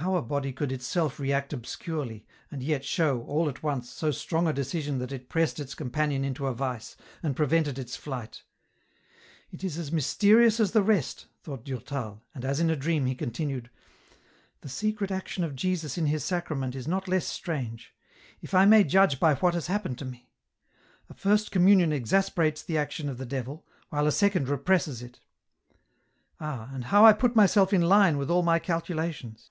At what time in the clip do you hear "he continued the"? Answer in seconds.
13.06-14.68